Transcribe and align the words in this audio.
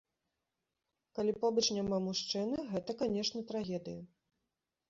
Калі 1.19 1.31
побач 1.43 1.65
няма 1.79 1.97
мужчыны, 2.07 2.57
гэта, 2.73 2.91
канешне, 3.03 3.47
трагедыя. 3.53 4.01